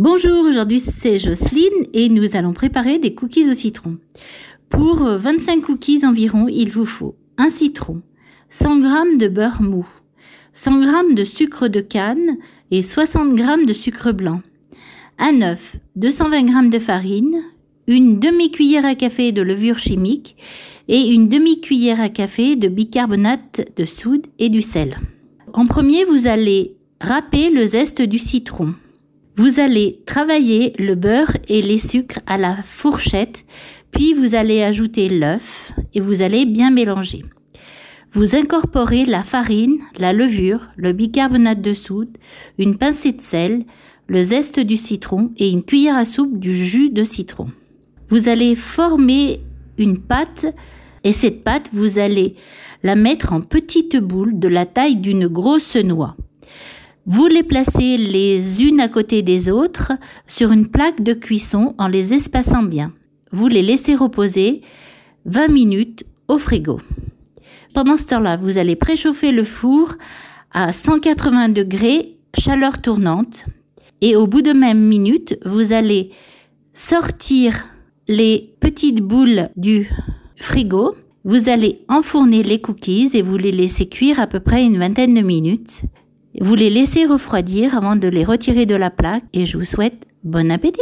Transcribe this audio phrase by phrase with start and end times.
[0.00, 3.98] Bonjour, aujourd'hui c'est Jocelyne et nous allons préparer des cookies au citron.
[4.68, 8.00] Pour 25 cookies environ, il vous faut un citron,
[8.48, 9.84] 100 g de beurre mou,
[10.52, 12.38] 100 g de sucre de canne
[12.70, 14.40] et 60 g de sucre blanc,
[15.18, 17.42] un œuf, 220 g de farine,
[17.88, 20.36] une demi-cuillère à café de levure chimique
[20.86, 24.96] et une demi-cuillère à café de bicarbonate de soude et du sel.
[25.52, 28.74] En premier, vous allez râper le zeste du citron.
[29.38, 33.46] Vous allez travailler le beurre et les sucres à la fourchette,
[33.92, 37.24] puis vous allez ajouter l'œuf et vous allez bien mélanger.
[38.10, 42.18] Vous incorporez la farine, la levure, le bicarbonate de soude,
[42.58, 43.64] une pincée de sel,
[44.08, 47.46] le zeste du citron et une cuillère à soupe du jus de citron.
[48.08, 49.38] Vous allez former
[49.78, 50.46] une pâte
[51.04, 52.34] et cette pâte, vous allez
[52.82, 56.16] la mettre en petites boules de la taille d'une grosse noix.
[57.10, 59.92] Vous les placez les unes à côté des autres
[60.26, 62.92] sur une plaque de cuisson en les espaçant bien.
[63.32, 64.60] Vous les laissez reposer
[65.24, 66.78] 20 minutes au frigo.
[67.72, 69.94] Pendant ce temps-là, vous allez préchauffer le four
[70.52, 73.46] à 180 degrés, chaleur tournante.
[74.02, 76.10] Et au bout de même minute, vous allez
[76.74, 77.68] sortir
[78.06, 79.88] les petites boules du
[80.36, 80.94] frigo.
[81.24, 85.14] Vous allez enfourner les cookies et vous les laissez cuire à peu près une vingtaine
[85.14, 85.84] de minutes.
[86.40, 90.06] Vous les laissez refroidir avant de les retirer de la plaque et je vous souhaite
[90.22, 90.80] bon appétit